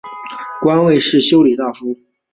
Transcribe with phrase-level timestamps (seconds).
[0.61, 1.95] 官位是修理大夫。